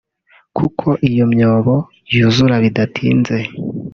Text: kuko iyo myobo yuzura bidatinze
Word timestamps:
kuko 0.57 0.87
iyo 1.09 1.25
myobo 1.33 1.75
yuzura 2.15 2.55
bidatinze 2.63 3.37